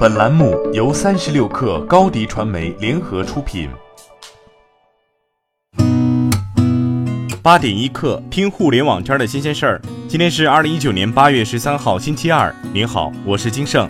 [0.00, 3.68] 本栏目由三十六氪高低传媒联合出品。
[7.42, 9.82] 八点一刻，听互联网圈的新鲜事儿。
[10.08, 12.50] 今天是二零一九年八月十三号，星期二。
[12.72, 13.86] 您好，我是金盛。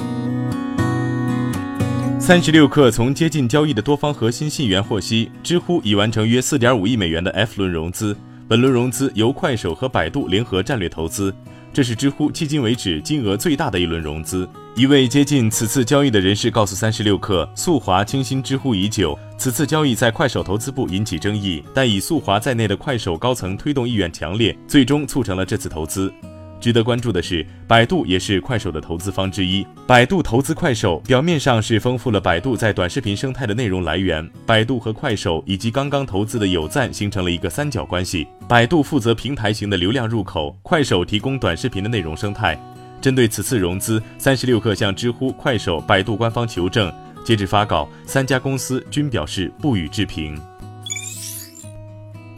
[2.19, 8.17] 三十六氪从接近交易的多方核心信源获悉，知乎已完成约四点五亿美元的 F 轮融资，
[8.49, 11.33] 本轮融资由快手和百度联合战略投资。
[11.73, 14.49] 这是知乎迄今为止金额最大的一轮融资。
[14.75, 26.13] 一位接近此次交易的人士告诉三十六氪，速滑倾心知乎已久，此次交易在快手投资部引起争议，但以速滑在内的快手高层推动意愿强烈，最终促成了这次投资。
[26.61, 29.67] 值得关注的是，百度也是快手的投资方之一。
[29.87, 34.29] 百度投资快手，表面上是丰富了百度在短视频生态的内容来源。
[34.45, 38.29] 百度和快手以及刚刚投资的有赞形成了一个三角关系。
[38.47, 42.61] 百度负责平台型的流量入口，快手提供短视频的内容生态。
[43.01, 46.93] 针对此次融资，三十六氪向知乎、快手、百度官方求证。
[47.25, 50.39] 截至发稿，三家公司均表示不予置评。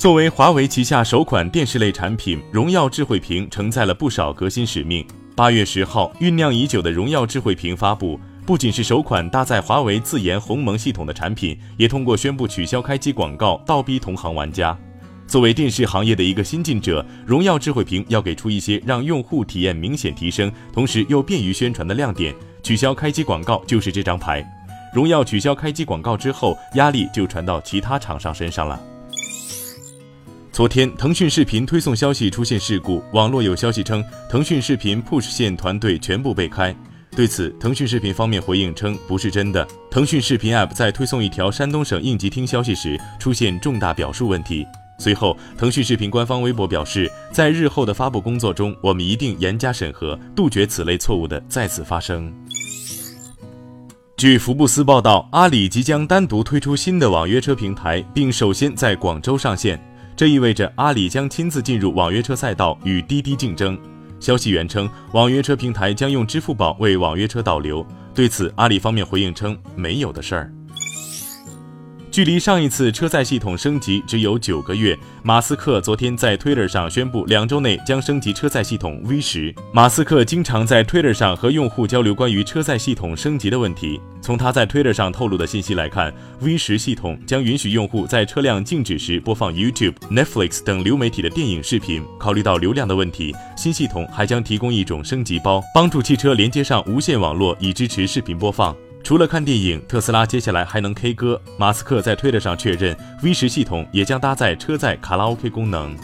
[0.02, 5.06] 作为华为旗下首款电视类产品，荣耀智慧屏承载了不少革新使命。
[5.36, 14.76] 八月十号，酝酿已久的荣耀智慧屏发布，不仅是首款搭载华为自研鸿蒙系统的产品，也通过宣布取消开机广告，倒逼同行玩家。
[15.28, 22.34] 作为电视行业的一个新进者，荣耀智慧屏要给出一些让用户体验明显提升，同时又便于宣传的亮点。
[22.60, 24.44] 取消开机广告就是这张牌。
[24.92, 28.82] 荣耀取消开机广告之后，压力就传到其他厂商身上了。
[30.52, 36.76] 昨天，腾讯视频推送消息出现事故，网络有消息称，腾讯视频 Push 线团队全部被开。
[37.16, 39.66] 对此，腾讯视频方面回应称不是真的。
[39.90, 44.66] 腾讯视频 App 在推送一条山东省应急厅消息时出现重大表述问题。
[44.98, 52.30] 随后，腾讯视频官方微博表示，在日后的发布工作中，我们一定严加审核，杜绝此类错误的再次发生。
[54.18, 59.82] 据福布斯报道，阿里即将单独推出新的网约车平台，并首先在广州上线。
[60.22, 63.76] 这意味着阿里将亲自进入网约车赛道，与滴滴竞争。
[64.20, 67.84] 消息源称，网约车平台将用支付宝为网约车导流。
[68.14, 70.52] 对此，阿里方面回应称没有的事儿。
[72.12, 79.54] 距离上一次车载系统升级只有九个月，马斯克昨天在 Twitter 上宣布，两周内将升级车载系统 V 十。
[79.72, 83.98] 马斯克经常在 Twitter 上和用户交流关于车载系统升级的问题。
[84.20, 92.04] 从他在 Twitter 上透露的信息来看，V 十系统将允许用户在车辆静止时播放 YouTube、Netflix 等流媒体的电影视频。
[92.20, 98.76] 考虑到流量的问题，新系统还将提供一种升级包，帮助汽车连接上无线网络，以支持视频播放。
[99.04, 101.40] 除了看电影，特斯拉接下来还能 K 歌。
[101.58, 105.96] 马斯克在推特上确认，V 十系统也将搭载车载卡拉 OK 功能。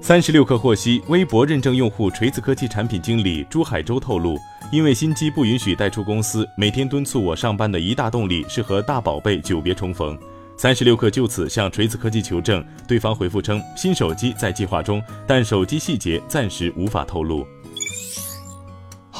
[0.00, 4.38] 三十六氪获悉，微博认证用户锤子科技产品经理朱海洲透露，
[4.70, 10.16] 因为新机不允许带出公司，每天敦促我上班的一大动力是和大宝贝久别重逢。
[10.56, 17.44] 三十六氪就此向锤子科技求证，对方回复称，新手机在计划中，但手机细节暂时无法透露。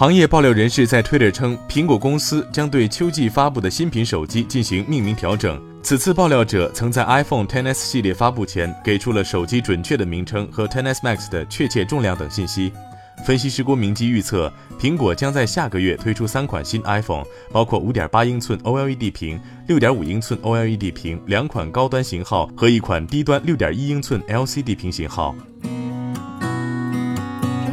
[0.00, 5.62] 行业爆料人士在推特称，苹果公司将对秋季发布的新品手机进行命名调整。
[5.82, 12.72] 此次爆料者曾在 iPhone XS 系列发布前给出了手机准确的名称和 XS Max 的确切重量等信息。
[13.26, 14.50] 分析师郭明基预测，
[14.80, 19.38] 苹果将在下个月推出三款新 iPhone，包括5.8英寸 OLED 屏、
[19.68, 25.36] 6.5英寸 OLED 屏两款高端型号和一款低端6.1英寸 LCD 屏型号。